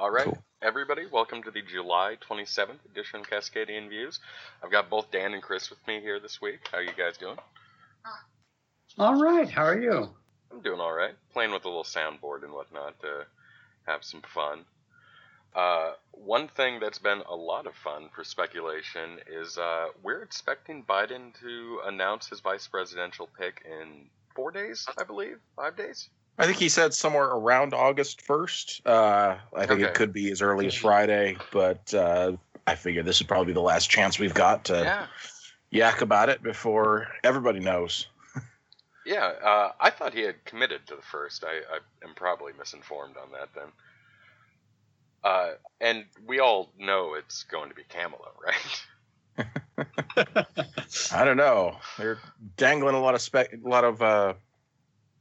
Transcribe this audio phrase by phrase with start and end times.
[0.00, 0.42] All right, Cool.
[0.62, 4.18] everybody, welcome to the July 27th edition of Cascadian Views.
[4.64, 6.60] I've got both Dan and Chris with me here this week.
[6.72, 7.36] How are you guys doing?
[8.98, 9.46] All right.
[9.48, 10.08] How are you?
[10.50, 11.14] I'm doing all right.
[11.34, 13.26] Playing with a little soundboard and whatnot to
[13.86, 14.64] have some fun.
[15.54, 20.82] Uh, one thing that's been a lot of fun for speculation is uh, we're expecting
[20.82, 26.08] Biden to announce his vice presidential pick in four days, I believe, five days.
[26.40, 28.80] I think he said somewhere around August 1st.
[28.86, 29.90] Uh, I think Okay.
[29.90, 32.32] it could be as early as Friday, but uh,
[32.66, 35.06] I figure this is probably the last chance we've got to Yeah,
[35.70, 38.06] yak about it before everybody knows.
[39.04, 39.26] yeah.
[39.26, 41.44] Uh, I thought he had committed to the first.
[41.44, 43.68] I, I am probably misinformed on that then.
[45.22, 45.50] Uh,
[45.82, 48.82] and we all know it's going to be Kamala, right?
[51.12, 51.76] I don't know.
[51.98, 52.18] They're
[52.56, 54.34] dangling a lot of spec, a lot of uh,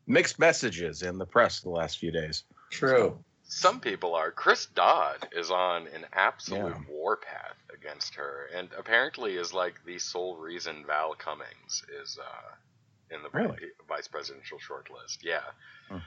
[0.09, 2.43] mixed messages in the press the last few days.
[2.71, 3.17] True.
[3.43, 4.31] Some people are.
[4.31, 6.81] Chris Dodd is on an absolute Yeah.
[6.89, 13.23] warpath against her, and apparently is like the sole reason Val Demings is uh, in
[13.23, 13.57] the Really?
[13.87, 15.23] vice presidential shortlist.
[15.23, 15.41] Yeah.
[15.87, 15.97] Hmm.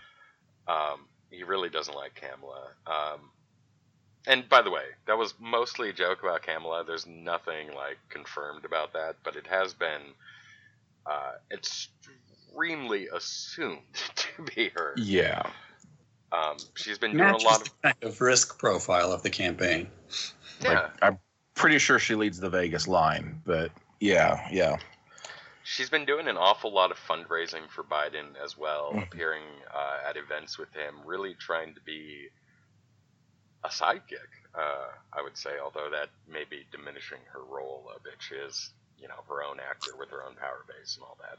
[0.69, 2.69] Um, he really doesn't like Kamala.
[2.87, 3.31] Um,
[4.27, 6.85] and by the way, that was mostly a joke about Kamala.
[6.85, 10.03] There's nothing like confirmed about that, but it has been
[11.07, 11.33] uh,
[12.53, 13.81] extremely assumed
[14.17, 14.95] to be her.
[14.97, 15.43] Yeah.
[16.33, 19.89] Um, she's been doing a lot of the kind of risk profile of the campaign.
[20.63, 20.73] yeah.
[20.73, 21.19] Like, I'm
[21.55, 24.79] pretty sure she leads the Vegas line, but yeah, yeah.
[25.65, 29.03] She's been doing an awful lot of fundraising for Biden as well, Mhm.
[29.05, 32.29] appearing uh, at events with him, really trying to be
[33.63, 38.15] a sidekick, uh, I would say, although that may be diminishing her role a bit.
[38.19, 41.39] She is, you know, her own actor with her own power base and all that.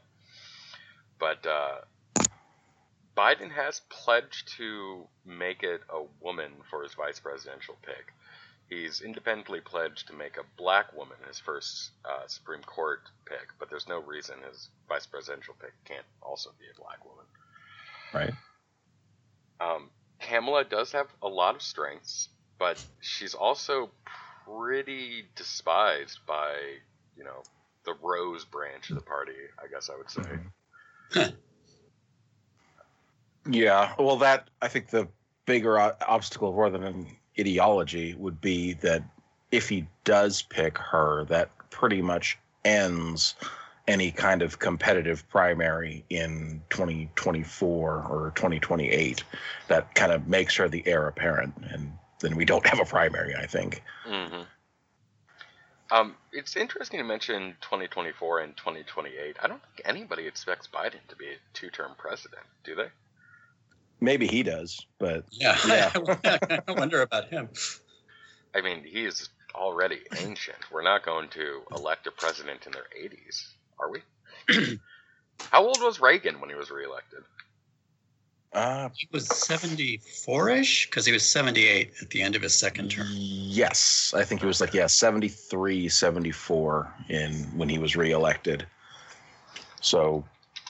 [1.18, 1.80] But uh,
[3.16, 8.12] Biden has pledged to make it a woman for his vice presidential pick.
[8.68, 13.70] He's independently pledged to make a black woman his first uh, Supreme Court pick, but
[13.70, 17.24] there's no reason his vice presidential pick can't also be a black woman.
[18.12, 18.32] Right.
[19.60, 19.90] Um,
[20.20, 22.28] Kamala does have a lot of strengths,
[22.58, 23.90] but she's also
[24.46, 26.56] pretty despised by,
[27.16, 27.42] you know,
[27.84, 30.22] the Rose branch of the party, I guess I would say.
[33.46, 35.08] Yeah, well, that I think the
[35.46, 37.06] bigger o- obstacle more than an
[37.38, 39.02] ideology would be that
[39.50, 43.34] if he does pick her, that pretty much ends
[43.86, 49.22] any kind of competitive primary in 2024 or 2028.
[49.68, 53.34] That kind of makes her the heir apparent, and then we don't have a primary.
[53.34, 53.82] I think.
[54.06, 54.42] hmm
[55.94, 59.36] Um, it's interesting to mention 2024 and 2028.
[59.40, 62.88] I don't think anybody expects Biden to be a two-term president, do they?
[64.00, 65.56] Maybe he does, but Yeah.
[65.66, 65.92] Yeah.
[66.66, 67.48] I wonder about him.
[68.56, 70.58] I mean, he is already ancient.
[70.72, 73.44] We're not going to elect a president in their 80s,
[73.78, 74.00] are we?
[75.52, 77.20] How old was Reagan when he was reelected?
[78.54, 82.90] Uh, He was 74 ish because he was 78 at the end of his second
[82.90, 83.06] term.
[83.10, 88.66] Yes, I think it was like yeah, 73, 74 in when he was reelected.
[89.80, 90.24] So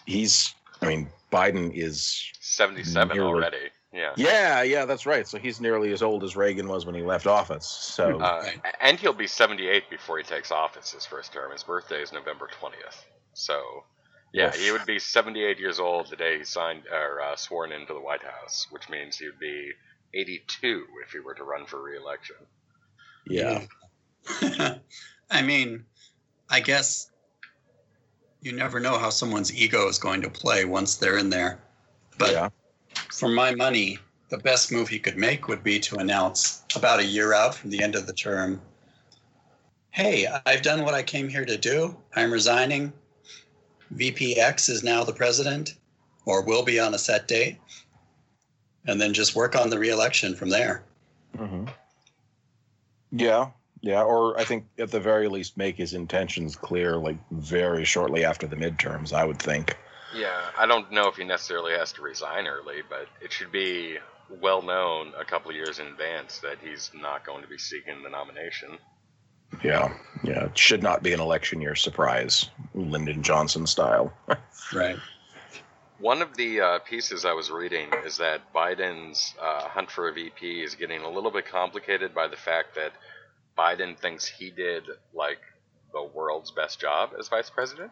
[0.06, 3.28] he's I mean Biden is 77 Nearly.
[3.28, 3.56] already.
[3.92, 4.12] Yeah.
[4.16, 5.26] yeah, yeah, that's right.
[5.28, 7.64] So he's nearly as old as Reagan was when he left office.
[7.66, 8.44] So Uh,
[8.80, 11.52] And he'll be 78 before he takes office his first term.
[11.52, 13.04] His birthday is November 20th.
[13.34, 13.84] So,
[14.34, 17.94] yeah, he would be 78 years old the day he signed or uh, sworn into
[17.94, 19.70] the White House, which means he would be
[20.12, 22.36] 82 if he were to run for reelection.
[23.26, 23.62] yeah.
[24.42, 24.74] Yeah.
[25.30, 25.84] I mean,
[26.50, 27.10] I guess
[28.42, 31.60] you never know how someone's ego is going to play once they're in there.
[32.18, 32.48] But yeah.
[33.12, 33.98] for my money,
[34.30, 37.70] the best move he could make would be to announce about a year out from
[37.70, 38.60] the end of the term
[39.94, 41.96] Hey, I've done what I came here to do.
[42.16, 42.92] I'm resigning.
[43.94, 45.74] VPX is now the president
[46.26, 47.58] or will be on a set date.
[48.86, 50.84] And then just work on the reelection from there.
[51.36, 51.64] hmm
[53.10, 53.50] Yeah.
[53.80, 58.24] Yeah, or I think at the very least make his intentions clear like very shortly
[58.24, 59.76] after the midterms, I would think.
[60.14, 63.98] Yeah, I don't know if he necessarily has to resign early, but it should be
[64.40, 68.02] well known a couple of years in advance that he's not going to be seeking
[68.02, 68.78] the nomination.
[69.62, 69.92] Yeah.
[70.22, 74.12] Yeah, it should not be an election year surprise, Lyndon Johnson style.
[74.74, 74.96] Right.
[75.98, 80.12] One of the uh, pieces I was reading is that Biden's uh, hunt for a
[80.12, 82.92] VP is getting a little bit complicated by the fact that
[83.56, 85.38] Biden thinks he did like
[85.92, 87.90] the world's best job as vice president,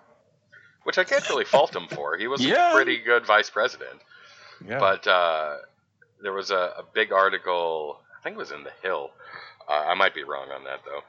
[0.84, 2.16] which I can't really fault him for.
[2.16, 2.70] He was Yeah.
[2.70, 4.00] a pretty good vice president.
[4.66, 4.78] Yeah.
[4.78, 5.56] But uh,
[6.22, 9.10] there was a, a big article, I think it was in The Hill.
[9.68, 11.02] Uh, I might be wrong on that though.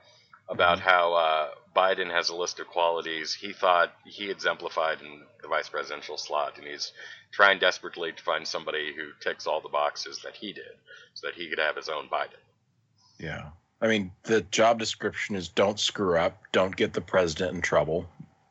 [0.50, 5.48] About how uh, Biden has a list of qualities he thought he exemplified in the
[5.48, 6.92] vice presidential slot, and he's
[7.32, 10.76] trying desperately to find somebody who ticks all the boxes that he did,
[11.14, 12.42] so that he could have his own Biden.
[13.18, 13.50] Yeah.
[13.82, 18.08] I mean, the job description is don't screw up, don't get the president in trouble,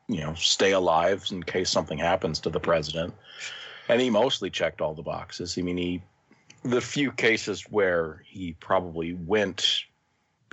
[0.07, 3.13] you know, stay alive in case something happens to the president.
[3.89, 5.57] And he mostly checked all the boxes.
[5.57, 6.01] I mean, he,
[6.63, 9.85] the few cases where he probably went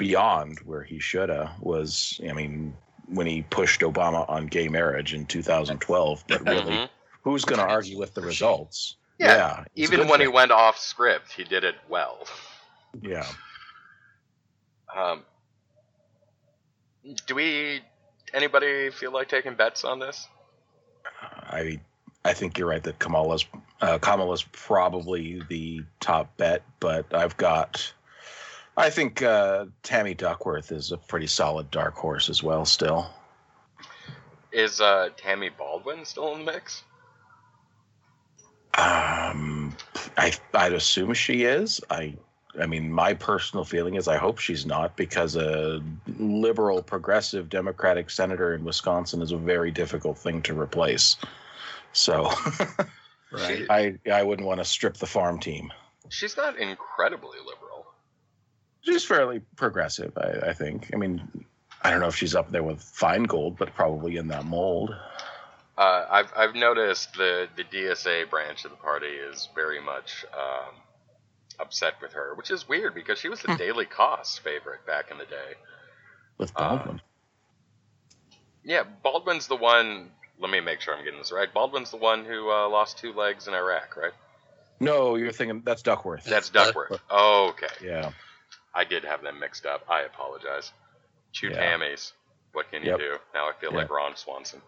[0.00, 2.74] beyond where he should have was, I mean,
[3.06, 6.24] when he pushed Obama on gay marriage in 2012.
[6.26, 6.88] But really, Mhm.
[7.22, 8.96] who's going to argue with the results?
[9.18, 12.26] Yeah, it's a Even good when he went off script, he did it well.
[13.02, 13.26] Yeah.
[14.96, 15.22] Um,
[17.26, 17.82] do we?
[18.32, 20.26] Anybody feel like taking bets on this?
[21.20, 21.78] I
[22.24, 23.44] I think you're right that Kamala's
[23.82, 27.92] uh, Kamala's probably the top bet, but I've got
[28.76, 32.64] I think uh, Tammy Duckworth is a pretty solid dark horse as well.
[32.64, 33.10] Still,
[34.52, 36.82] Is uh, Tammy Baldwin still in the mix?
[38.78, 39.76] um,
[40.16, 41.80] I I'd assume she is.
[41.90, 42.16] I
[42.60, 45.82] I mean, my personal feeling is I hope she's not because a
[46.18, 51.16] liberal, progressive, Democratic senator in Wisconsin is a very difficult thing to replace.
[51.92, 52.30] So
[53.32, 53.66] Right.
[53.70, 55.72] I I wouldn't want to strip the farm team.
[56.08, 57.69] She's not incredibly liberal.
[58.82, 60.90] She's fairly progressive, I, I think.
[60.92, 61.22] I mean,
[61.82, 64.94] I don't know if she's up there with Feingold, but probably in that mold.
[65.78, 70.74] Uh, I've I've noticed the the DSA branch of the party is very much um,
[71.58, 73.56] upset with her, which is weird because she was the Hmm.
[73.58, 75.54] Daily Kos favorite back in the day.
[76.38, 77.00] With Uh, Baldwin.
[78.64, 80.10] Yeah, Baldwin's the one.
[80.38, 81.52] Let me make sure I'm getting this right.
[81.52, 84.12] Baldwin's the one who uh, lost two legs in Iraq, right?
[84.82, 86.24] no, you're thinking that's Duckworth.
[86.24, 87.00] That's That's Duckworth.
[87.10, 87.66] Oh, okay.
[87.84, 88.12] yeah.
[88.74, 89.84] I did have them mixed up.
[89.88, 90.72] I apologize.
[91.32, 91.76] Two Yeah.
[91.76, 92.12] Tammys.
[92.52, 92.98] What can you Yep.
[92.98, 93.16] do?
[93.34, 93.78] Now I feel Yeah.
[93.78, 94.60] like Ron Swanson.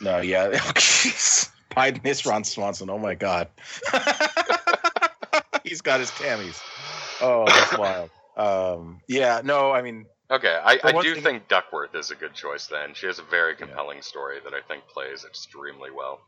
[0.00, 0.46] No, yeah.
[0.52, 1.50] Oh, jeez.
[1.70, 2.88] Biden is Ron Swanson.
[2.90, 3.48] Oh my God.
[5.64, 6.60] He's got his Tammys.
[7.20, 8.10] Oh, that's wild.
[8.36, 12.34] Um, yeah, no, I mean, Okay, I, I do thing- think Duckworth is a good
[12.34, 12.94] choice then.
[12.94, 16.20] She has a very compelling story that I think plays extremely well.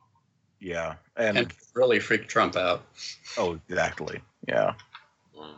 [0.61, 0.95] yeah.
[1.17, 2.83] And, And really freaked Trump out.
[3.37, 4.21] oh, exactly.
[4.47, 4.75] Yeah.
[5.37, 5.55] Mm.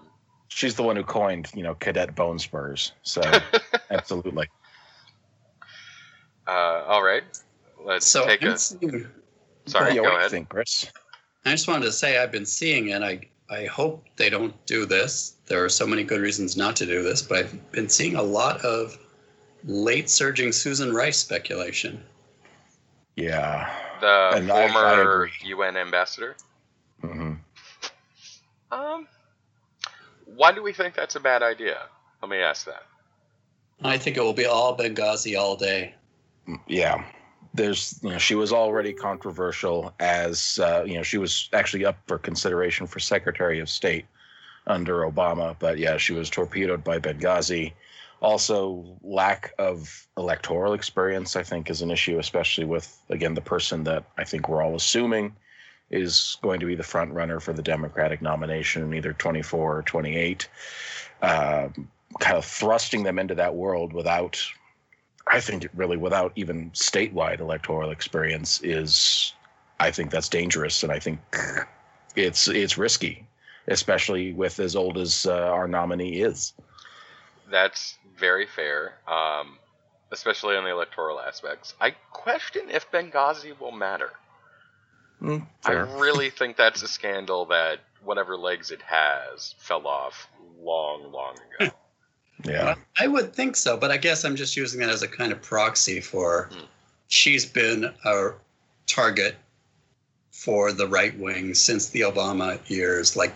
[0.53, 2.93] She's the one who coined, you know, cadet bone spurs.
[3.03, 3.23] So,
[3.91, 4.49] absolutely.
[6.47, 7.23] Uh, all right.
[7.83, 8.59] Let's So take I'm a.
[8.59, 9.07] seeing-
[9.67, 10.31] Sorry, yeah, go what do you ahead.
[10.33, 10.91] think, Chris?
[11.45, 13.03] I just wanted to say I've been seeing it.
[13.03, 15.35] I I hope they don't do this.
[15.47, 18.23] There are so many good reasons not to do this, but I've been seeing a
[18.23, 18.99] lot of
[19.65, 22.03] late surging Susan Rice speculation.
[23.17, 23.71] Yeah.
[24.01, 25.31] The And I- I former.
[25.45, 26.37] UN ambassador.
[27.03, 27.35] hmm
[28.73, 29.07] Um,
[30.41, 31.83] why do we think that's a bad idea?
[32.23, 32.85] Let me ask that.
[33.85, 35.95] I think it will be all Benghazi all day.
[36.67, 37.05] yeah
[37.53, 41.99] there's you know she was already controversial as uh, you know she was actually up
[42.07, 44.07] for consideration for secretary of state
[44.67, 47.73] under obama but yeah she was torpedoed by benghazi
[48.21, 53.85] also lack of electoral experience i think is an issue especially with again the person
[53.85, 55.35] that i think we're all assuming
[55.91, 59.83] is going to be the front runner for the democratic nomination in either 24 or
[59.83, 60.49] 28
[61.23, 61.89] um,
[62.19, 64.43] kind of thrusting them into that world without
[65.27, 69.33] I think really without even statewide electoral experience is
[69.79, 71.21] I think that's dangerous and I think
[72.17, 73.27] it's it's risky,
[73.69, 76.53] especially with as old as uh, our nominee is.
[77.51, 79.59] That's very fair, um,
[80.11, 81.75] especially on the electoral aspects.
[81.81, 84.11] I question if Benghazi will matter.
[85.23, 85.47] Mm.
[85.65, 90.29] I really think that's a scandal that whatever legs it has fell off
[90.63, 91.71] long, long ago.
[92.45, 92.75] yeah.
[92.99, 95.43] I would think so, but I guess I'm just using that as a kind of
[95.43, 96.65] proxy for Hmm.
[97.09, 98.31] she's been a
[98.87, 99.37] target
[100.33, 103.15] for the right wing since the Obama years.
[103.17, 103.35] Like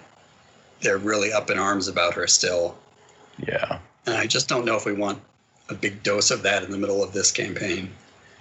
[0.81, 2.79] they're really up in arms about her still.
[3.47, 3.79] Yeah.
[4.07, 5.21] And I just don't know if we want
[5.69, 7.91] a big dose of that in the middle of this campaign.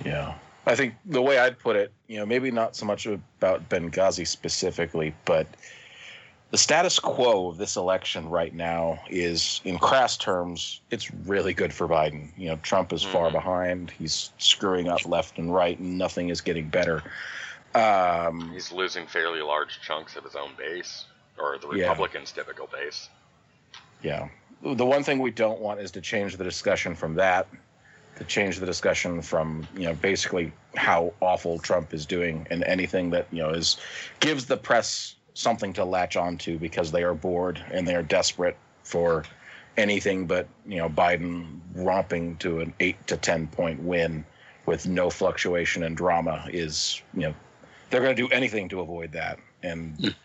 [0.06, 0.36] Yeah.
[0.65, 4.25] I think the way I'd put it, you know, maybe not so much about Benghazi
[4.25, 5.46] specifically, but
[6.51, 11.74] the status quo of this election right now is, in crass terms, it's really good
[11.74, 12.29] for Biden.
[12.38, 13.34] You know, Trump is far Mhm.
[13.34, 13.91] behind.
[13.91, 17.03] He's screwing up left and right, and nothing is getting better.
[17.75, 21.05] Um, He's losing fairly large chunks of his own base,
[21.39, 21.89] or the Yeah.
[21.89, 23.10] Republicans' typical base.
[24.03, 24.29] Yeah.
[24.62, 27.48] The one thing we don't want is to change the discussion from that
[28.17, 33.10] to change the discussion from, you know, basically how awful Trump is doing and anything
[33.12, 33.77] that, you know, is
[34.20, 38.58] gives the press something to latch onto because they are bored and they are desperate
[38.84, 39.24] for
[39.77, 44.24] anything but you know Biden romping to an eight to ten point win
[44.65, 47.34] with no fluctuation and drama is you know
[47.89, 50.15] they're going to do anything to avoid that, and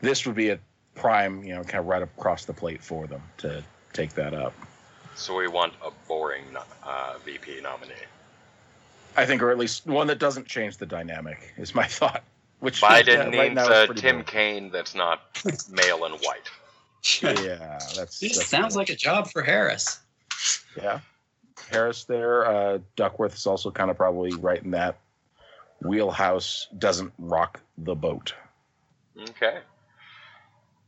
[0.00, 0.58] this would be a
[0.94, 4.54] prime you know kind of right across the plate for them to take that up.
[5.20, 6.44] So we want a boring
[6.82, 7.92] uh, VP nominee.
[9.16, 12.24] I think, or at least one that doesn't change the dynamic is my thought.
[12.60, 14.24] Which Biden uh, right needs a pretty Tim boring.
[14.24, 15.20] Kaine that's not
[15.70, 16.50] male and white.
[17.22, 20.00] Yeah, that's, This that's sounds like a job for Harris.
[20.76, 21.00] Yeah.
[21.70, 22.46] Harris there.
[22.46, 24.98] Uh, Duckworth is also kind of probably right in that
[25.82, 28.34] wheelhouse, doesn't rock the boat.
[29.30, 29.58] Okay.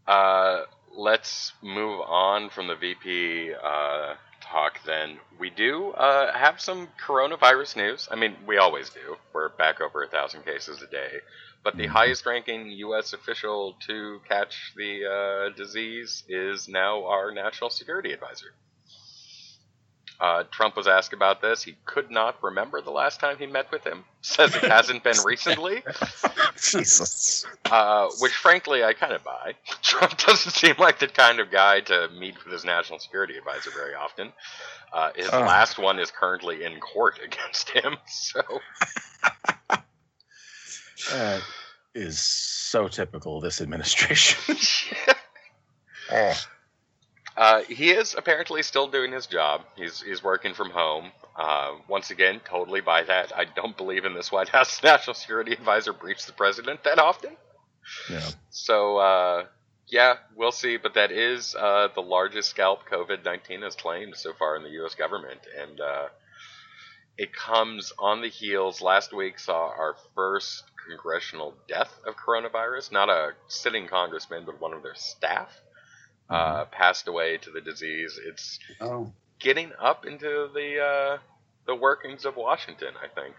[0.07, 0.63] Uh,
[0.97, 5.19] let's move on from the VP uh, talk then.
[5.39, 8.09] We do uh, have some coronavirus news.
[8.11, 9.17] I mean, we always do.
[9.35, 11.21] We're back over a thousand cases a day.
[11.65, 11.91] But the Mhm.
[11.91, 13.13] highest ranking U.S.
[13.13, 18.55] official to catch the uh, disease is now our national security advisor.
[20.21, 21.63] Uh, Trump was asked about this.
[21.65, 24.05] He could not remember the last time he met with him.
[24.23, 25.83] Says it hasn't been recently.
[26.61, 27.45] Jesus.
[27.65, 29.55] Uh, which, frankly, I kind of buy.
[29.83, 33.71] Trump doesn't seem like the kind of guy to meet with his national security advisor
[33.71, 34.33] very often.
[34.93, 35.41] Uh, his Oh.
[35.41, 37.97] last one is currently in court against him.
[38.07, 38.43] So,
[41.11, 41.43] That
[41.95, 44.57] is so typical of this administration.
[46.13, 46.35] oh.
[47.37, 49.63] Uh, he is apparently still doing his job.
[49.77, 51.13] He's he's working from home.
[51.35, 53.33] Uh, once again, totally buy that.
[53.35, 57.37] I don't believe in this White House national security advisor breach the president that often.
[58.11, 58.29] Yeah.
[58.51, 59.47] So, uh,
[59.89, 60.77] yeah, we'll see.
[60.77, 64.71] But that is uh, the largest scalp COVID 19 has claimed so far in the
[64.71, 64.95] U.S.
[64.95, 65.41] government.
[65.59, 66.09] And uh,
[67.17, 68.83] it comes on the heels.
[68.83, 72.93] Last week saw our first congressional death of coronavirus.
[72.93, 75.49] Not a sitting congressman, but one of their staff
[76.31, 78.19] uh, passed away to the disease.
[78.25, 81.19] It's Oh, getting up into the uh,
[81.67, 83.35] the workings of Washington, I think.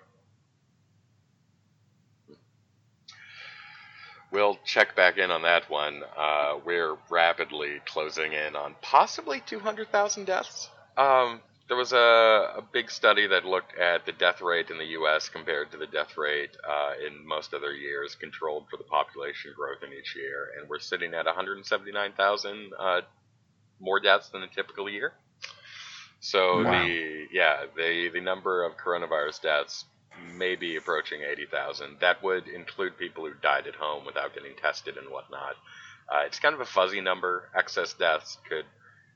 [4.32, 6.02] We'll check back in on that one.
[6.18, 10.70] Uh, we're rapidly closing in on possibly 200,000 deaths.
[10.98, 11.40] Um,
[11.74, 15.28] there was a, a big study that looked at the death rate in the U.S.
[15.28, 19.82] compared to the death rate uh, in most other years, controlled for the population growth
[19.82, 23.02] in each year, and we're sitting at 179,000 uh,
[23.80, 25.14] more deaths than a typical year.
[26.20, 26.72] So Wow.
[26.86, 29.86] the yeah the the number of coronavirus deaths
[30.38, 31.98] may be approaching eighty thousand.
[32.02, 35.56] That would include people who died at home without getting tested and whatnot.
[36.08, 37.50] Uh, it's kind of a fuzzy number.
[37.58, 38.66] Excess deaths could,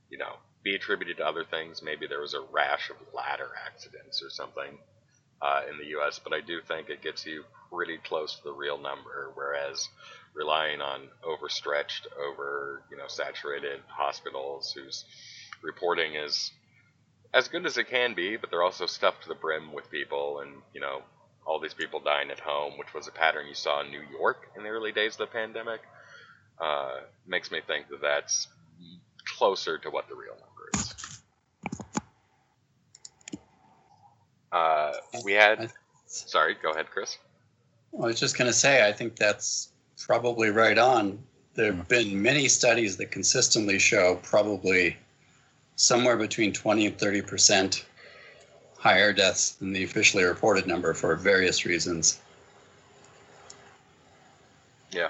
[0.09, 0.33] you know,
[0.67, 1.81] be attributed to other things.
[1.81, 4.77] Maybe there was a rash of ladder accidents or something
[5.41, 6.19] uh, in the U.S.
[6.21, 9.31] But I do think it gets you pretty close to the real number.
[9.33, 9.87] Whereas
[10.33, 15.05] relying on overstretched, over you know saturated hospitals whose
[15.63, 16.51] reporting is
[17.33, 20.41] as good as it can be, but they're also stuffed to the brim with people,
[20.41, 21.01] and you know
[21.45, 24.49] all these people dying at home, which was a pattern you saw in New York
[24.57, 25.79] in the early days of the pandemic.
[26.59, 28.47] Uh, makes me think that that's
[29.37, 31.21] closer to what the real number is.
[34.51, 35.71] Uh, we had.
[36.07, 37.17] Sorry, go ahead, Chris.
[37.93, 39.69] I was just going to say, I think that's
[40.05, 41.19] probably right on.
[41.53, 44.97] There have been many studies that consistently show probably
[45.75, 47.85] somewhere between 20 and 30 percent
[48.77, 52.19] higher deaths than the officially reported number for various reasons.
[54.91, 55.09] Yeah.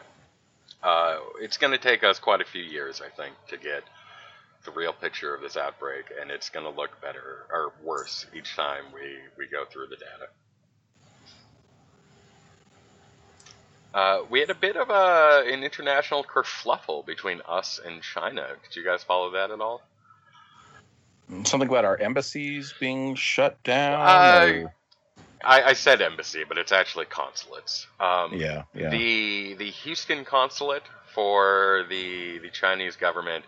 [0.82, 3.84] Uh, it's going to take us quite a few years, I think, to get
[4.68, 8.56] the real picture of this outbreak, and it's going to look better or worse each
[8.56, 10.28] time we, we go through the data.
[13.94, 18.46] Uh, we had a bit of a, an international kerfluffle between us and China.
[18.64, 19.82] Did you guys follow that at all?
[21.46, 24.00] Something about our embassies being shut down.
[24.00, 24.68] Uh,
[25.44, 27.88] I, I said embassy, but it's actually consulates.
[28.00, 28.90] Um, yeah, yeah.
[28.90, 30.84] The the Houston consulate
[31.14, 33.44] for the the Chinese government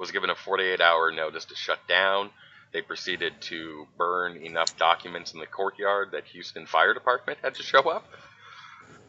[0.00, 2.30] was given a 48 hour notice to shut down.
[2.72, 7.62] They proceeded to burn enough documents in the courtyard that Houston Fire Department had to
[7.62, 8.04] show up.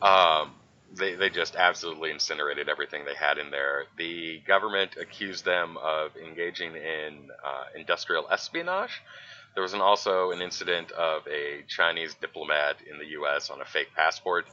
[0.01, 0.51] Um,
[0.93, 3.86] they, they just absolutely incinerated everything they had in there.
[3.98, 9.01] The government accused them of engaging in uh, industrial espionage.
[9.53, 13.50] There was an, also an incident of a Chinese diplomat in the U.S.
[13.50, 14.45] on a fake passport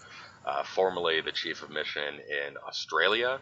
[0.48, 3.38] uh, formerly the chief of mission in Australia,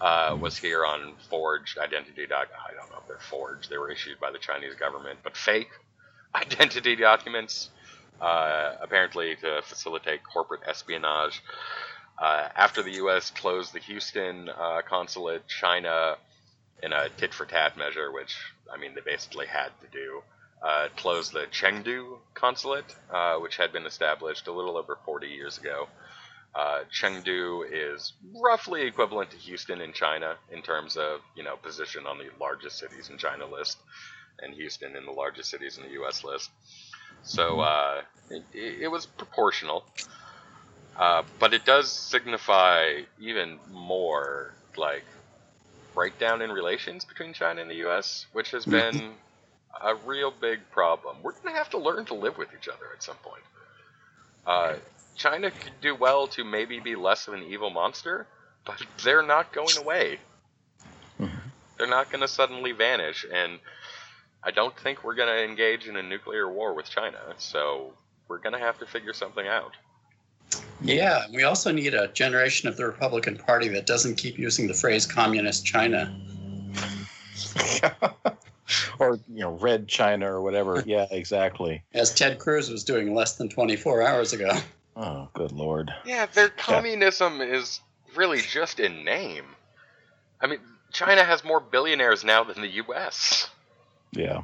[0.00, 2.48] uh, was here on forged identity doc.
[2.52, 5.70] I don't know if they're forged; they were issued by the Chinese government, but fake
[6.34, 7.70] identity documents,
[8.20, 11.42] uh, apparently to facilitate corporate espionage.
[12.22, 13.30] Uh, after the U.S.
[13.30, 16.16] closed the Houston uh, consulate, China
[16.82, 18.36] in a tit for tat measure, which
[18.72, 20.22] I mean they basically had to do.
[20.62, 25.58] Uh, closed the Chengdu consulate, uh, which had been established a little over 40 years
[25.58, 25.88] ago.
[26.54, 32.06] Uh, Chengdu is roughly equivalent to Houston in China in terms of you know position
[32.06, 33.78] on the largest cities in China list,
[34.40, 36.22] and Houston in the largest cities in the U.S.
[36.22, 36.50] list.
[37.24, 38.42] So uh, it,
[38.82, 39.84] it, was proportional,
[40.96, 45.04] uh, but it does signify even more like
[45.94, 48.98] breakdown in relations between China and the U.S., which has mm-hmm.
[48.98, 49.10] been
[49.82, 51.16] a real big problem.
[51.22, 53.42] We're going to have to learn to live with each other at some point.
[54.46, 54.74] Uh,
[55.16, 58.26] China could do well to maybe be less of an evil monster,
[58.64, 60.18] but they're not going away.
[61.20, 61.48] Mm-hmm.
[61.78, 63.58] They're not going to suddenly vanish, and
[64.42, 67.18] I don't think we're going to engage in a nuclear war with China.
[67.38, 67.92] So
[68.28, 69.72] we're going to have to figure something out.
[70.82, 74.74] Yeah, we also need a generation of the Republican Party that doesn't keep using the
[74.74, 76.14] phrase communist China.
[78.98, 83.36] or you know red china or whatever yeah exactly as ted cruz was doing less
[83.36, 84.50] than 24 hours ago
[84.96, 85.92] Oh, good lord.
[86.04, 87.46] Yeah, their communism yeah.
[87.46, 87.80] is
[88.14, 89.44] really just in name.
[90.40, 90.60] I mean,
[90.92, 93.50] China has more billionaires now than the U.S.
[94.12, 94.42] Yeah.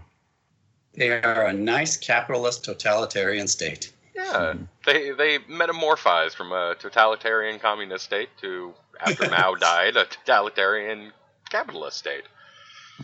[0.94, 3.92] They are a nice capitalist totalitarian state.
[4.14, 4.54] Yeah,
[4.84, 11.12] they they metamorphized from a totalitarian communist state to after Mao died, a totalitarian
[11.48, 12.24] capitalist state.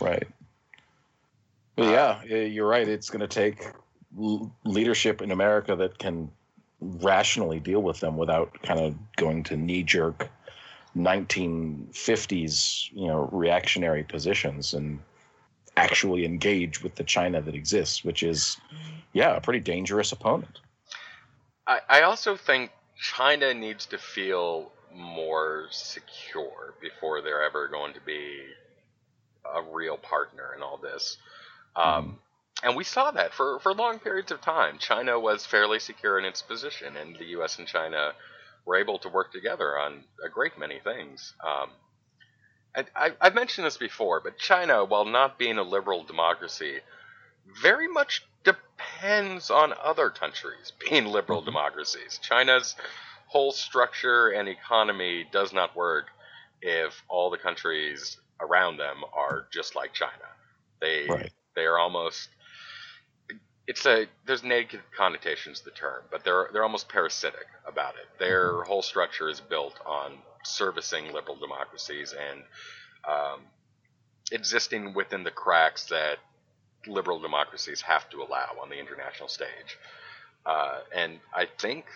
[0.01, 0.27] Right.
[1.79, 2.89] Well, uh, yeah, you're right.
[2.89, 3.65] It's going to take
[4.65, 6.31] leadership in America that can
[7.01, 10.29] rationally deal with them without kind of going to knee jerk
[10.97, 14.99] 1950s you know reactionary positions and
[15.77, 18.57] actually engage with the China that exists, which is
[19.13, 20.61] yeah a pretty dangerous opponent.
[21.67, 28.01] I, I also think China needs to feel more secure before they're ever going to
[28.01, 28.41] be
[29.55, 31.19] a real partner in all this.
[31.75, 32.19] Um,
[32.63, 34.79] and we saw that for, for long periods of time.
[34.79, 37.59] China was fairly secure in its position, and the U.S.
[37.59, 38.13] and China
[38.65, 41.35] were able to work together on a great many things.
[41.47, 41.71] Um,
[42.95, 46.81] I, have mentioned this before, but China, while not being a liberal democracy,
[47.63, 51.47] very much depends on other countries being liberal mm-hmm.
[51.47, 52.19] democracies.
[52.23, 52.75] China's
[53.27, 56.07] whole structure and economy does not work
[56.61, 60.13] if all the countries around them are just like China.
[60.81, 61.33] They right.
[61.55, 62.29] they are almost
[63.67, 68.07] it's a there's negative connotations to the term, but they're they're almost parasitic about it.
[68.19, 68.69] Their mm-hmm.
[68.69, 70.13] whole structure is built on
[70.45, 72.43] servicing liberal democracies and
[73.09, 73.41] um,
[74.31, 76.19] existing within the cracks that
[76.87, 79.79] liberal democracies have to allow on the international stage.
[80.45, 81.87] Uh, and I think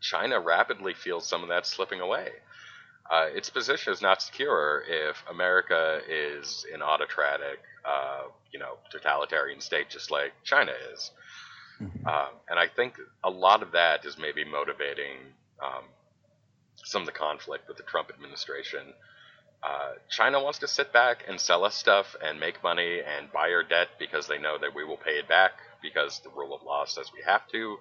[0.00, 2.28] China rapidly feels some of that slipping away.
[3.08, 9.60] Uh, its position is not secure if America is an autocratic, uh, you know, totalitarian
[9.60, 11.10] state just like China is.
[11.80, 12.06] Mm-hmm.
[12.06, 15.16] Um, and I think a lot of that is maybe motivating
[15.62, 15.84] um,
[16.76, 18.92] some of the conflict with the Trump administration.
[19.62, 23.50] Uh, China wants to sit back and sell us stuff and make money and buy
[23.50, 26.62] our debt because they know that we will pay it back because the rule of
[26.62, 27.78] law says we have to.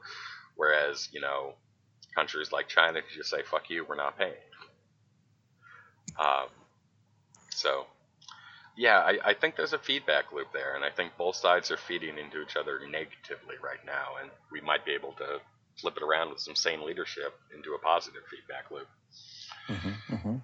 [0.56, 1.54] Whereas, you know,
[2.16, 4.34] countries like China just say, fuck you, we're not paying.
[6.18, 6.48] Um,
[7.50, 7.86] so
[8.80, 11.76] yeah, I, I think there's a feedback loop there, and I think both sides are
[11.76, 15.42] feeding into each other negatively right now, and we might be able to
[15.76, 18.88] flip it around with some sane leadership into a positive feedback loop.
[19.68, 20.36] Mm-hmm, mm-hmm.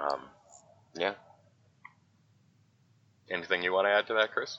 [0.00, 0.20] Um,
[0.96, 1.12] yeah.
[3.30, 4.56] Anything you want to add to that, Chris?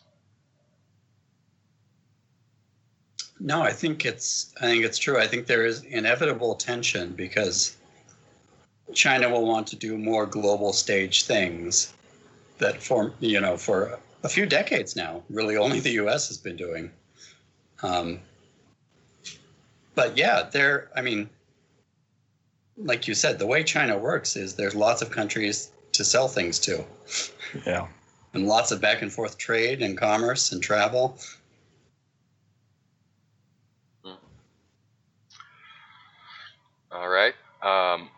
[3.39, 5.19] No, I think it's I think it's true.
[5.19, 7.75] I think there is inevitable tension because
[8.93, 11.93] China will want to do more global stage things
[12.59, 16.27] that for you know for a few decades now, really only the U.S.
[16.29, 16.91] has been doing.
[17.83, 18.19] Um,
[19.93, 20.89] but yeah, there.
[20.95, 21.29] I mean,
[22.77, 26.59] like you said, the way China works is there's lots of countries to sell things
[26.59, 26.83] to.
[27.65, 27.87] Yeah.
[28.33, 31.17] and lots of back and forth trade and commerce and travel.
[34.03, 34.15] Hmm.
[36.91, 37.33] All right.
[37.61, 38.09] Um,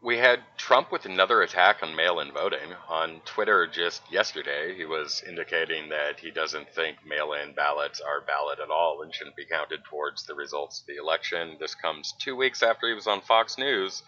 [0.00, 2.72] we had Trump with another attack on mail in voting.
[2.88, 8.22] On Twitter just yesterday, he was indicating that he doesn't think mail in ballots are
[8.24, 11.56] valid at all and shouldn't be counted towards the results of the election.
[11.58, 14.04] This comes two weeks after he was on Fox News,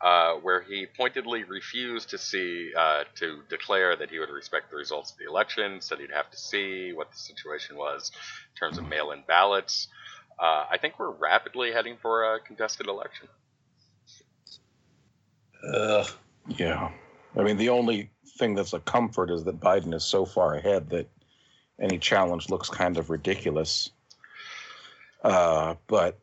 [0.00, 4.76] uh, where he pointedly refused to see, uh, to declare that he would respect the
[4.76, 8.10] results of the election, said he'd have to see what the situation was
[8.52, 9.86] in terms of mail in ballots.
[10.36, 13.28] Uh, I think we're rapidly heading for a contested election.
[15.64, 16.04] Uh,
[16.48, 16.90] yeah.
[17.36, 20.90] I mean, the only thing that's a comfort is that Biden is so far ahead
[20.90, 21.08] that
[21.80, 23.90] any challenge looks kind of ridiculous.
[25.22, 26.18] Uh, but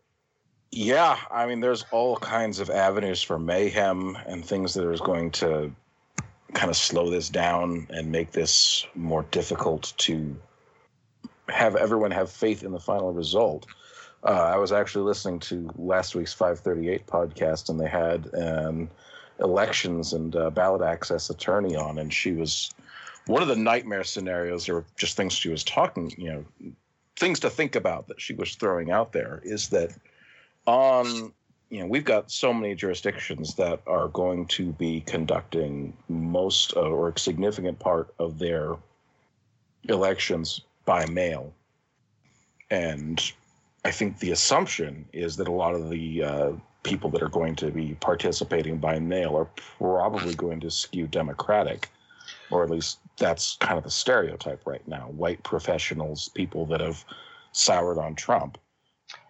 [0.72, 5.32] yeah, I mean, there's all kinds of avenues for mayhem and things that are going
[5.32, 5.74] to
[6.54, 10.36] kind of slow this down and make this more difficult to
[11.50, 13.68] have everyone have faith in the final result.
[14.24, 18.90] Uh, I was actually listening to last week's 538 podcast, and they had an
[19.40, 22.72] elections and uh, ballot access attorney on, and she was
[23.28, 26.72] one of the nightmare scenarios, or just things she was talking, you know,
[27.18, 29.92] things to think about that she was throwing out there is that
[30.68, 31.32] on
[31.70, 37.10] you know we've got so many jurisdictions that are going to be conducting most or
[37.10, 38.76] a significant part of their
[39.86, 41.54] elections by mail.
[42.70, 43.22] And
[43.84, 46.52] i think the assumption is that a lot of the uh,
[46.86, 51.90] people that are going to be participating by mail are probably going to skew democratic
[52.52, 57.04] or at least that's kind of the stereotype right now white professionals people that have
[57.52, 58.58] soured on trump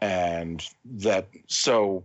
[0.01, 2.03] and that so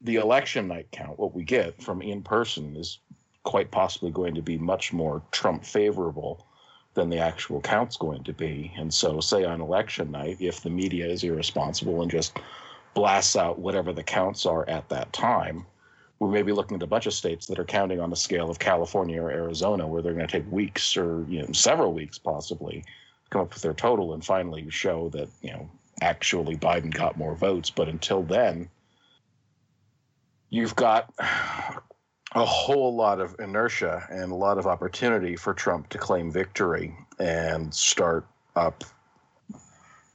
[0.00, 2.98] the election night count, what we get from in person, is
[3.42, 6.46] quite possibly going to be much more Trump favorable
[6.94, 8.72] than the actual count's going to be.
[8.76, 12.38] And so, say on election night, if the media is irresponsible and just
[12.98, 15.64] blasts out whatever the counts are at that time,
[16.18, 18.50] we may be looking at a bunch of states that are counting on the scale
[18.50, 22.18] of California or Arizona, where they're going to take weeks or you know several weeks
[22.18, 26.92] possibly to come up with their total and finally show that you know actually Biden
[26.92, 27.70] got more votes.
[27.70, 28.68] But until then,
[30.50, 35.98] you've got a whole lot of inertia and a lot of opportunity for Trump to
[35.98, 38.82] claim victory and start up.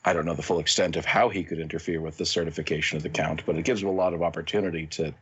[0.05, 3.03] I don't know the full extent of how he could interfere with the certification of
[3.03, 5.13] the count, but it gives him a lot of opportunity to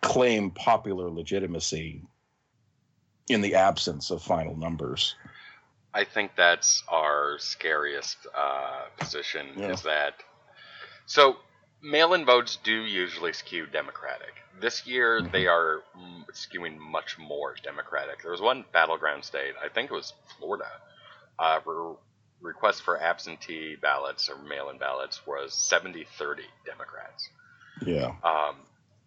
[0.00, 2.02] claim popular legitimacy
[3.28, 5.14] in the absence of final numbers.
[5.94, 9.72] I think that's our scariest uh, position yeah.
[9.72, 10.14] is that.
[11.06, 11.36] So
[11.82, 14.34] mail-in votes do usually skew Democratic.
[14.60, 15.30] This year, mm-hmm.
[15.32, 15.82] they are
[16.32, 18.22] skewing much more Democratic.
[18.22, 20.68] There was one battleground state, I think it was Florida.
[21.38, 21.60] Uh,
[22.42, 26.04] re- request for absentee ballots or mail-in ballots was 70-30
[26.66, 27.28] Democrats.
[27.86, 28.14] Yeah.
[28.22, 28.56] Um,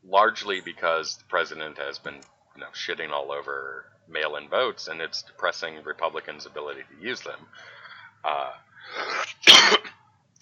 [0.08, 2.16] largely because the president has been,
[2.56, 7.40] you know, shitting all over mail-in votes, and it's depressing Republicans' ability to use them.
[8.24, 8.52] Uh,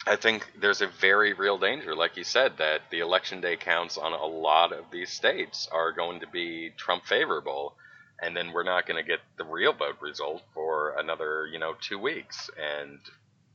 [0.06, 3.98] I think there's a very real danger, like you said, that the election day counts
[3.98, 7.76] on a lot of these states are going to be Trump favorable,
[8.24, 11.74] and then we're not going to get the real vote result for another, you know,
[11.82, 12.50] two weeks.
[12.58, 13.00] And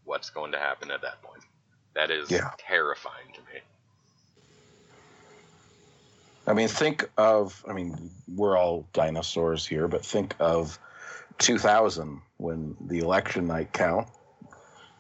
[0.05, 1.43] what's going to happen at that point?
[1.95, 2.51] That is yeah.
[2.59, 3.61] terrifying to me.
[6.47, 10.79] I mean, think of, I mean, we're all dinosaurs here, but think of
[11.39, 14.09] 2000 when the election night count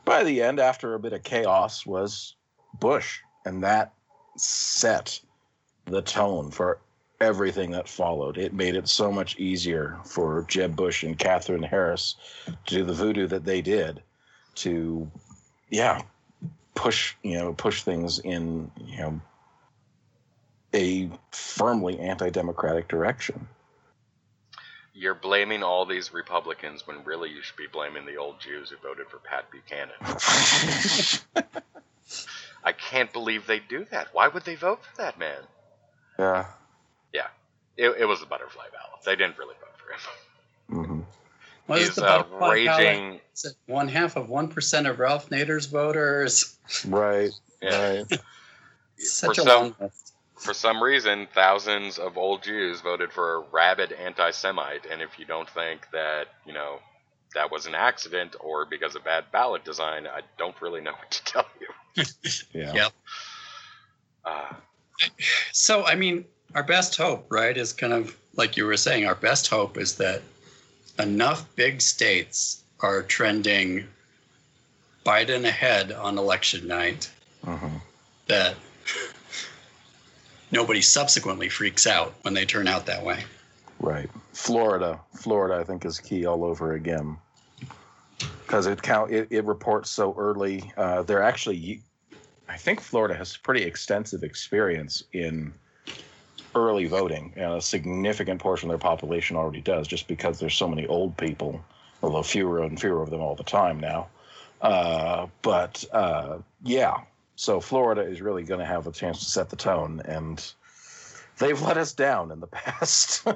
[0.09, 2.35] by the end, after a bit of chaos, was
[2.81, 3.92] Bush, and that
[4.37, 5.20] set
[5.85, 6.78] the tone for
[7.20, 8.38] everything that followed.
[8.38, 12.16] It made it so much easier for Jeb Bush and Katherine Harris
[12.66, 14.02] to do the voodoo that they did
[14.57, 15.11] to,
[15.70, 16.02] yeah,
[16.74, 19.20] push you know push things in you know
[20.72, 23.48] a firmly anti-democratic direction
[24.94, 28.76] you're blaming all these Republicans when really you should be blaming the old Jews who
[28.76, 29.94] voted for Pat Buchanan.
[32.64, 34.09] I can't believe they'd do that.
[34.12, 35.38] Why would they vote for that man?
[36.18, 36.46] Yeah.
[37.12, 37.27] Yeah.
[37.77, 39.05] It, it was a butterfly ballot.
[39.05, 40.85] They didn't really vote for him.
[40.85, 41.01] Mm-hmm.
[41.66, 43.21] What He's, is the uh, raging.
[43.35, 46.57] Is it one half of 1% of Ralph Nader's voters?
[46.87, 47.31] Right.
[47.61, 48.05] Yeah.
[48.09, 48.21] Right.
[48.99, 53.35] Such for a some, long list for some reason, thousands of old Jews voted for
[53.35, 54.87] a rabid anti Semite.
[54.90, 56.79] And if you don't think that, you know,
[57.35, 61.11] that was an accident or because of bad ballot design, I don't really know what
[61.11, 62.05] to tell you.
[62.53, 62.73] yeah.
[62.73, 62.92] Yep.
[64.25, 64.53] Uh,
[65.53, 69.14] so, I mean, our best hope, right, is kind of like you were saying, our
[69.14, 70.22] best hope is that
[70.98, 73.87] enough big states are trending
[75.04, 77.11] Biden ahead on election night
[77.46, 77.68] uh-huh.
[78.26, 78.54] that
[80.50, 83.24] nobody subsequently freaks out when they turn out that way.
[83.80, 84.08] Right.
[84.32, 87.16] Florida, Florida, I think is key all over again
[88.46, 90.72] because it count it, it reports so early.
[90.76, 91.82] Uh, they're actually,
[92.48, 95.52] I think Florida has pretty extensive experience in
[96.59, 100.68] early voting, and a significant portion of their population already does, just because there's so
[100.68, 101.64] many old people,
[102.03, 104.09] although fewer and fewer of them all the time now.
[104.61, 106.99] Uh, but uh, yeah,
[107.37, 110.53] so Florida is really going to have a chance to set the tone, and
[111.38, 113.27] they've let us down in the past.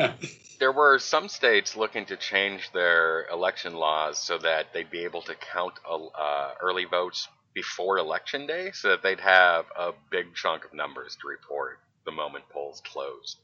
[0.60, 5.22] there were some states looking to change their election laws so that they'd be able
[5.22, 10.64] to count uh, early votes before election day, so that they'd have a big chunk
[10.64, 13.38] of numbers to report the moment polls closed.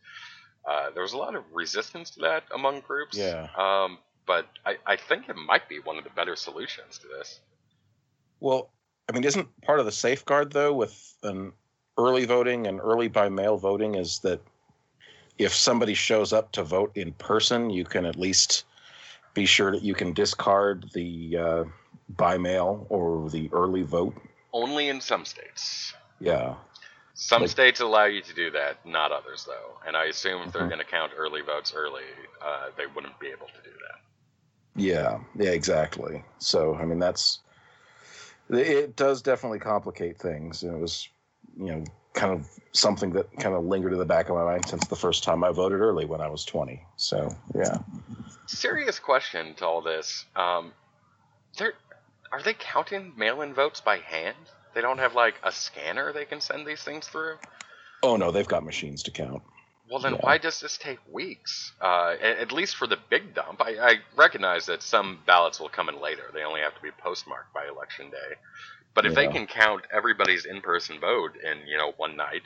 [0.67, 3.17] Uh, there was a lot of resistance to that among groups.
[3.17, 3.49] Yeah.
[3.57, 7.41] Um, but I, I think it might be one of the better solutions to this.
[8.41, 8.71] Well,
[9.09, 11.53] I mean, isn't part of the safeguard though with an
[11.99, 14.41] early voting and early by mail voting is that
[15.37, 18.65] if somebody shows up to vote in person, you can at least
[19.35, 21.65] be sure that you can discard the uh,
[22.17, 24.15] by mail or the early vote.
[24.53, 25.93] Only in some states.
[26.21, 26.55] Yeah.
[27.15, 29.79] Some like, states allow you to do that, not others, though.
[29.87, 30.71] And I assume if they're uh-huh.
[30.71, 32.03] going to count early votes early,
[32.45, 34.83] uh, they wouldn't be able to do that.
[34.83, 36.25] Yeah, yeah, exactly.
[36.39, 37.39] So, I mean, that's
[38.51, 38.97] it.
[38.97, 40.65] Does definitely complicate things.
[40.65, 41.09] And It was,
[41.57, 44.67] you know, kind of something that kind of lingered in the back of my mind
[44.67, 46.83] since the first time I voted early when I was 20.
[46.97, 47.79] So, yeah.
[48.47, 50.25] Serious question to all this.
[50.35, 50.73] Um,
[51.61, 54.35] are they counting mail-in votes by hand?
[54.75, 57.37] They don't have like a scanner they can send these things through.
[58.03, 59.43] Oh no, they've got machines to count.
[59.91, 60.21] Well, then yeah.
[60.21, 61.73] why does this take weeks?
[61.81, 65.91] Uh, at least for the big dump, I, I, recognize that some ballots will come
[65.91, 66.23] in later.
[66.33, 68.37] They only have to be postmarked by election day.
[68.95, 69.27] But if yeah.
[69.27, 72.43] they can count everybody's in-person vote in you know one night,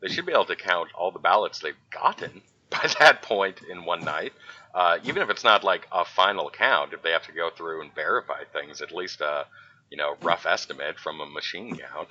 [0.00, 3.84] they should be able to count all the ballots they've gotten by that point in
[3.84, 4.32] one night.
[4.74, 7.80] Uh, even if it's not like a final count, if they have to go through
[7.80, 9.46] and verify things, at least a
[9.94, 12.08] you know rough estimate from a machine count.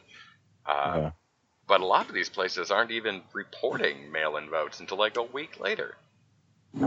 [0.66, 1.12] Uh, yeah.
[1.68, 5.60] But a lot of these places aren't even reporting mail-in votes until like a week
[5.60, 5.96] later.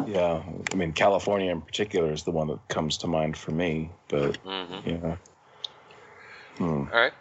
[0.07, 3.91] Yeah, I mean California in particular is the one that comes to mind for me.
[4.09, 4.89] But mm-hmm.
[4.89, 5.17] yeah.
[6.57, 6.85] Hmm.
[6.91, 7.13] All right.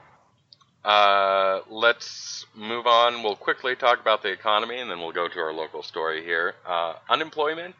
[0.85, 3.23] Uh, let's move on.
[3.23, 6.55] We'll quickly talk about the economy, and then we'll go to our local story here.
[6.65, 7.75] Uh, unemployment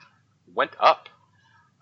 [0.54, 1.08] went up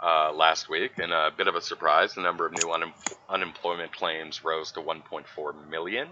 [0.03, 2.13] uh, last week, and a bit of a surprise.
[2.13, 2.93] The number of new un-
[3.29, 6.09] unemployment claims rose to 1.4 million.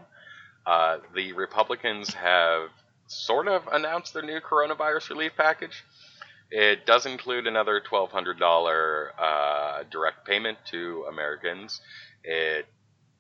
[0.66, 2.70] Uh, the Republicans have
[3.08, 5.84] sort of announced their new coronavirus relief package.
[6.50, 11.82] It does include another $1,200 uh, direct payment to Americans.
[12.24, 12.68] It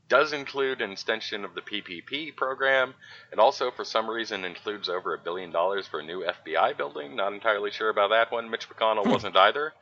[0.10, 2.94] does include an extension of the PPP program.
[3.32, 7.16] It also, for some reason, includes over a billion dollars for a new FBI building.
[7.16, 8.50] Not entirely sure about that one.
[8.50, 9.12] Mitch McConnell hmm.
[9.12, 9.74] wasn't either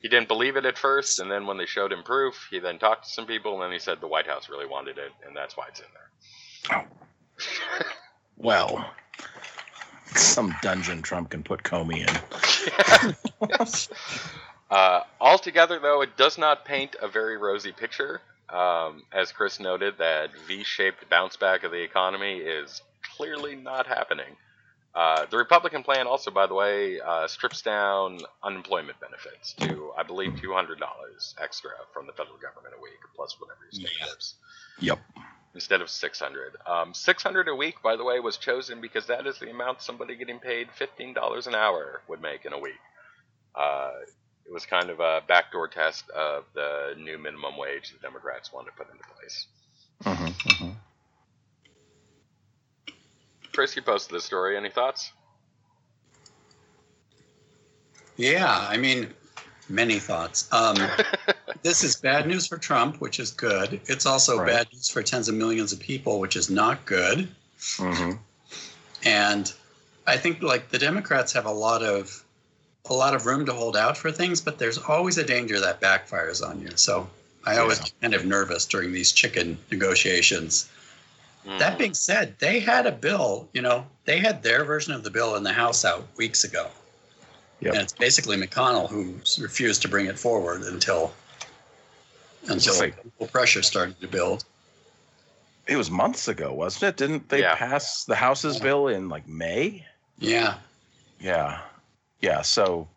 [0.00, 2.78] he didn't believe it at first, and then when they showed him proof, he then
[2.78, 5.36] talked to some people, and then he said the White House really wanted it, and
[5.36, 6.78] that's why it's in there.
[6.78, 7.86] Oh.
[8.36, 8.90] well,
[10.14, 13.48] some dungeon Trump can put Comey in.
[13.48, 13.88] yes.
[14.70, 18.20] uh, altogether, though, it does not paint a very rosy picture.
[18.48, 22.82] Um, as Chris noted, that V-shaped bounce back of the economy is
[23.16, 24.36] clearly not happening.
[24.98, 30.02] Uh, the Republican plan also, by the way, uh, strips down unemployment benefits to, I
[30.02, 33.96] believe, two hundred dollars extra from the federal government a week, plus whatever your state
[34.04, 34.34] gives.
[34.80, 34.98] Yep.
[35.54, 36.56] Instead of six hundred.
[36.66, 39.82] Um, six hundred a week, by the way, was chosen because that is the amount
[39.82, 42.82] somebody getting paid fifteen dollars an hour would make in a week.
[43.54, 43.92] Uh,
[44.46, 48.72] it was kind of a backdoor test of the new minimum wage the Democrats wanted
[48.72, 49.46] to put into place.
[50.02, 50.70] Mm-hmm, mm-hmm.
[53.58, 54.56] Chris, you posted this story.
[54.56, 55.10] Any thoughts?
[58.16, 59.12] Yeah, I mean,
[59.68, 60.48] many thoughts.
[60.52, 60.76] Um,
[61.64, 63.80] this is bad news for Trump, which is good.
[63.86, 64.46] It's also right.
[64.46, 67.28] bad news for tens of millions of people, which is not good.
[67.78, 68.12] Mm-hmm.
[69.04, 69.52] And
[70.06, 72.22] I think like the Democrats have a lot of
[72.88, 75.80] a lot of room to hold out for things, but there's always a danger that
[75.80, 76.70] backfires on you.
[76.76, 77.10] So
[77.44, 77.62] I yeah.
[77.62, 80.70] always kind of nervous during these chicken negotiations
[81.44, 81.78] that mm.
[81.78, 85.36] being said, they had a bill, you know, they had their version of the bill
[85.36, 86.68] in the House out weeks ago.
[87.60, 87.74] Yep.
[87.74, 91.12] And it's basically McConnell who refused to bring it forward until
[92.46, 92.96] until like,
[93.32, 94.44] pressure started to build.
[95.66, 96.96] It was months ago, wasn't it?
[96.96, 97.56] Didn't they yeah.
[97.56, 98.62] pass the House's yeah.
[98.62, 99.84] bill in like May?
[100.18, 100.54] Yeah.
[101.20, 101.60] Yeah.
[102.20, 102.42] Yeah.
[102.42, 102.88] So,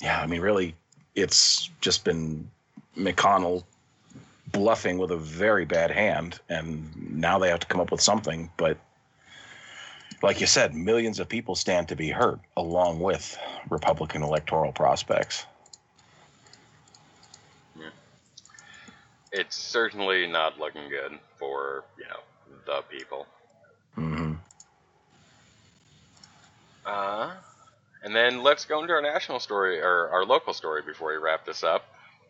[0.00, 0.74] yeah, I mean, really,
[1.14, 2.48] it's just been
[2.96, 3.64] McConnell
[4.52, 8.50] bluffing with a very bad hand, and now they have to come up with something.
[8.56, 8.78] But
[10.22, 15.46] like you said, millions of people stand to be hurt, along with Republican electoral prospects.
[17.78, 17.88] Yeah.
[19.32, 22.20] It's certainly not looking good for you know
[22.66, 23.26] the people.
[23.96, 24.32] Mm-hmm.
[26.84, 27.34] Uh,
[28.02, 31.44] and then let's go into our national story or our local story before we wrap
[31.44, 31.84] this up.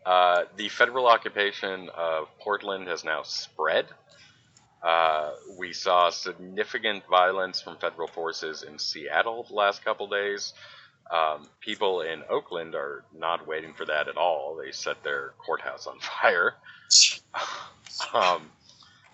[0.04, 3.86] Uh, the federal occupation of Portland has now spread.
[4.82, 10.54] Uh, we saw significant violence from federal forces in Seattle the last couple days.
[11.10, 14.58] Um, people in Oakland are not waiting for that at all.
[14.62, 16.54] They set their courthouse on fire.
[18.14, 18.50] um,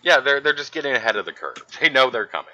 [0.03, 1.57] yeah, they're they're just getting ahead of the curve.
[1.81, 2.53] They know they're coming.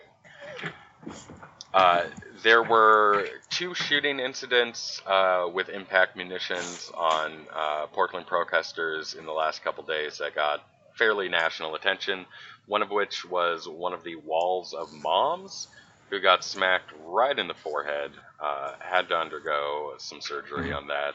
[1.75, 2.05] Uh,
[2.42, 3.27] there were
[3.62, 9.85] two shooting incidents uh, with impact munitions on uh, Portland protesters in the last couple
[9.85, 10.66] days that got
[10.98, 12.27] fairly national attention.
[12.66, 15.68] One of which was one of the walls of moms
[16.11, 21.14] who got smacked right in the forehead, uh, had to undergo some surgery on that.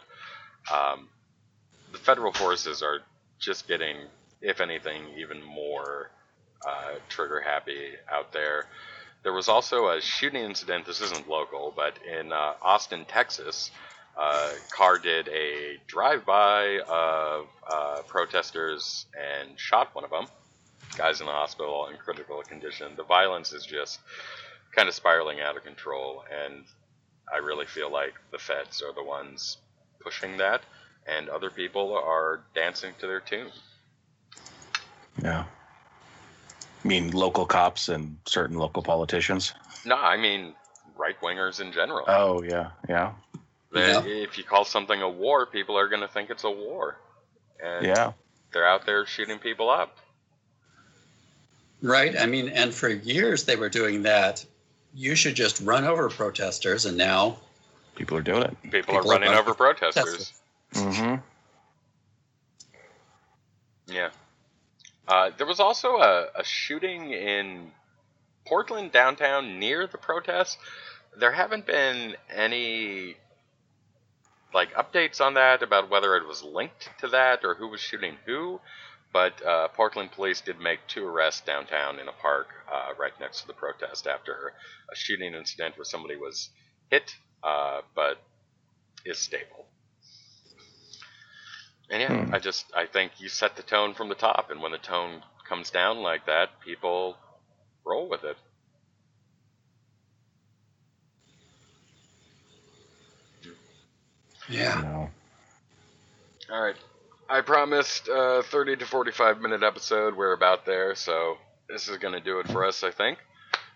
[0.73, 1.09] Um,
[1.91, 2.99] the federal forces are
[3.39, 3.97] just getting,
[4.41, 6.11] if anything, even more
[6.65, 8.67] uh, trigger happy out there.
[9.23, 10.85] There was also a shooting incident.
[10.85, 13.71] This isn't local, but in uh, Austin, Texas,
[14.17, 20.27] uh, car did a drive-by of uh, protesters and shot one of them.
[20.97, 22.93] Guys in the hospital in critical condition.
[22.95, 23.99] The violence is just
[24.75, 26.63] kind of spiraling out of control, and
[27.31, 29.57] I really feel like the feds are the ones
[30.01, 30.61] pushing that,
[31.05, 33.51] and other people are dancing to their tune.
[35.21, 35.45] Yeah.
[36.87, 39.53] I mean, local cops and certain local politicians.
[39.85, 40.53] No, I mean
[40.95, 42.05] right wingers in general.
[42.07, 43.11] Oh yeah, yeah,
[43.73, 44.03] They- Yeah.
[44.05, 46.97] If you call something a war, people are going to think it's a war,
[47.61, 48.13] and yeah.
[48.53, 49.97] they're out there shooting people up.
[51.81, 52.17] Right.
[52.17, 54.45] I mean, and for years they were doing that.
[54.95, 57.37] You should just run over protesters, and now
[57.95, 58.61] People are doing it.
[58.63, 60.31] People, People are are running running over protesters.
[60.73, 61.15] Mm-hmm.
[63.87, 64.09] Yeah.
[65.07, 67.71] Uh, there was also a, a shooting in
[68.45, 70.57] Portland downtown near the protests.
[71.17, 73.15] There haven't been any
[74.53, 78.15] like updates on that about whether it was linked to that or who was shooting
[78.25, 78.59] who.
[79.13, 83.41] But uh, Portland police did make two arrests downtown in a park uh, right next
[83.41, 84.53] to the protest after
[84.91, 86.49] a shooting incident where somebody was
[86.89, 88.17] hit, uh, but
[89.05, 89.66] is stable.
[91.89, 92.33] And yeah, Hmm.
[92.33, 95.23] I just I think you set the tone from the top, and when the tone
[95.47, 97.17] comes down like that, people
[97.85, 98.37] roll with it.
[104.49, 104.81] yeah.
[104.81, 105.09] No.
[106.51, 106.75] All right,
[107.29, 110.15] I promised a 30 to 45 minute episode.
[110.15, 111.37] We're about there, so
[111.69, 112.83] this is gonna do it for us.
[112.83, 113.19] I think.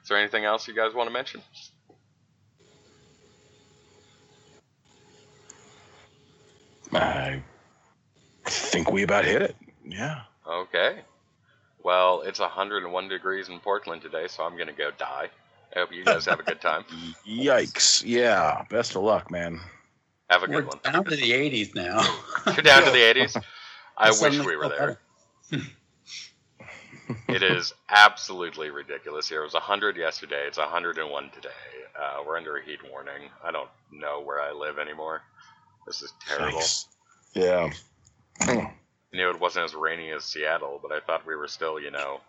[0.03, 1.41] Is there anything else you guys want to mention?
[6.93, 7.43] I
[8.45, 9.55] think we about hit it.
[9.85, 10.21] Yeah.
[10.47, 10.99] Okay.
[11.83, 15.29] Well, it's 101 degrees in Portland today, so I'm gonna go die.
[15.75, 16.83] I hope you guys have a good time.
[17.27, 18.03] Yikes.
[18.05, 18.63] Yeah.
[18.69, 19.59] Best of luck, man.
[20.29, 20.79] Have a We're good one.
[20.83, 22.01] down to the 80s now.
[22.45, 23.41] You're down to the 80s.
[23.97, 24.99] I It's wish we were there.
[27.27, 29.41] It is absolutely ridiculous here.
[29.41, 30.45] It was 100 yesterday.
[30.47, 31.49] It's 101 today.
[31.99, 33.29] Uh, we're under a heat warning.
[33.43, 35.21] I don't know where I live anymore.
[35.85, 36.59] This is terrible.
[36.59, 36.85] Yikes.
[37.33, 37.69] Yeah.
[38.49, 38.73] I
[39.13, 42.21] knew it wasn't as rainy as Seattle, but I thought we were still, you know,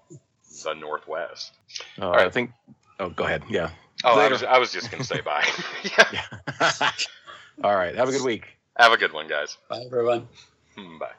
[0.65, 1.53] the Northwest.
[2.01, 2.27] Uh, right.
[2.27, 2.51] I think.
[2.99, 3.43] Oh, go ahead.
[3.49, 3.71] Yeah.
[4.05, 5.47] Oh, I was, I was just going to say bye.
[5.85, 6.23] yeah.
[6.61, 6.91] Yeah.
[7.65, 7.95] All right.
[7.95, 8.47] Have a good week.
[8.77, 9.57] Have a good one, guys.
[9.69, 10.29] Bye, everyone.
[10.77, 11.13] Hmm, Bye.